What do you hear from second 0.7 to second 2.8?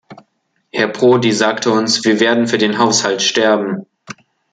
Herr Prodi sagte uns "Wir werden für den